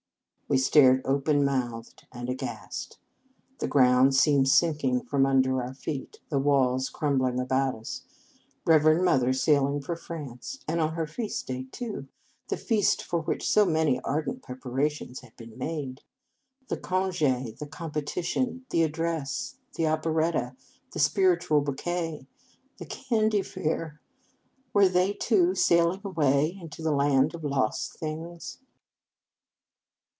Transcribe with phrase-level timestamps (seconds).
[0.51, 2.97] We stared open mouthed and aghast.
[3.59, 8.03] The ground seemed sinking from under our feet, the walls crum bling about us.
[8.65, 10.59] Reverend Mother sail ing for France!
[10.67, 12.09] And on her feast day, too,
[12.49, 16.01] the feast for which so many ardent preparations had been made.
[16.67, 20.57] The conge, the competition, the ad dress, the operetta,
[20.91, 22.25] the spiritual bou quet,
[22.77, 24.01] the candy fair,
[24.73, 28.59] were they, too, sailing away into the land of lost things